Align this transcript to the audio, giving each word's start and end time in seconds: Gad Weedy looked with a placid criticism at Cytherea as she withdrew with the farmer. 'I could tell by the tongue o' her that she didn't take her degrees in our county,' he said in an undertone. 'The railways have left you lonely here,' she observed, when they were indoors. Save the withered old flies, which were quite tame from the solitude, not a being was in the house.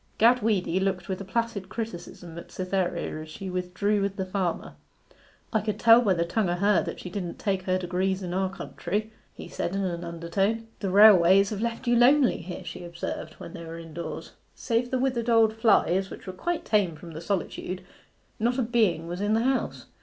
Gad 0.17 0.41
Weedy 0.41 0.79
looked 0.79 1.07
with 1.07 1.21
a 1.21 1.23
placid 1.23 1.69
criticism 1.69 2.35
at 2.39 2.51
Cytherea 2.51 3.21
as 3.21 3.29
she 3.29 3.51
withdrew 3.51 4.01
with 4.01 4.15
the 4.15 4.25
farmer. 4.25 4.73
'I 5.53 5.61
could 5.61 5.79
tell 5.79 6.01
by 6.01 6.15
the 6.15 6.25
tongue 6.25 6.49
o' 6.49 6.55
her 6.55 6.81
that 6.81 6.99
she 6.99 7.11
didn't 7.11 7.37
take 7.37 7.61
her 7.65 7.77
degrees 7.77 8.23
in 8.23 8.33
our 8.33 8.49
county,' 8.51 9.11
he 9.35 9.47
said 9.47 9.75
in 9.75 9.83
an 9.83 10.03
undertone. 10.03 10.65
'The 10.79 10.89
railways 10.89 11.51
have 11.51 11.61
left 11.61 11.85
you 11.85 11.95
lonely 11.95 12.37
here,' 12.39 12.65
she 12.65 12.83
observed, 12.83 13.33
when 13.33 13.53
they 13.53 13.63
were 13.63 13.77
indoors. 13.77 14.31
Save 14.55 14.89
the 14.89 14.97
withered 14.97 15.29
old 15.29 15.53
flies, 15.53 16.09
which 16.09 16.25
were 16.25 16.33
quite 16.33 16.65
tame 16.65 16.95
from 16.95 17.11
the 17.11 17.21
solitude, 17.21 17.83
not 18.39 18.57
a 18.57 18.63
being 18.63 19.05
was 19.07 19.21
in 19.21 19.35
the 19.35 19.43
house. 19.43 19.85